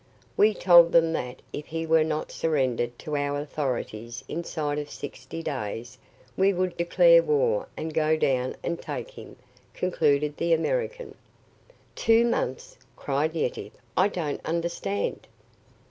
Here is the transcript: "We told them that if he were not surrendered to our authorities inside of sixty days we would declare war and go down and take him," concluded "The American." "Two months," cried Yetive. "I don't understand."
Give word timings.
"We 0.35 0.55
told 0.55 0.93
them 0.93 1.13
that 1.13 1.43
if 1.53 1.67
he 1.67 1.85
were 1.85 2.03
not 2.03 2.31
surrendered 2.31 2.97
to 2.97 3.15
our 3.15 3.39
authorities 3.39 4.23
inside 4.27 4.79
of 4.79 4.89
sixty 4.89 5.43
days 5.43 5.99
we 6.35 6.53
would 6.53 6.75
declare 6.75 7.21
war 7.21 7.67
and 7.77 7.93
go 7.93 8.17
down 8.17 8.55
and 8.63 8.81
take 8.81 9.11
him," 9.11 9.35
concluded 9.75 10.37
"The 10.37 10.53
American." 10.55 11.13
"Two 11.93 12.25
months," 12.25 12.79
cried 12.95 13.35
Yetive. 13.35 13.73
"I 13.95 14.07
don't 14.07 14.43
understand." 14.43 15.27